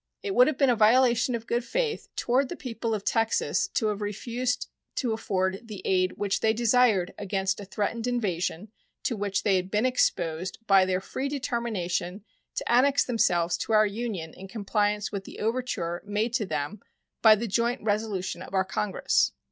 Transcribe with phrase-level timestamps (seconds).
[0.23, 3.85] It would have been a violation of good faith toward the people of Texas to
[3.89, 8.71] have refused to afford the aid which they desired against a threatened invasion
[9.03, 12.23] to which they had been exposed by their free determination
[12.55, 16.79] to annex themselves to our Union in compliance with the overture made to them
[17.21, 19.33] by the joint resolution of our Congress.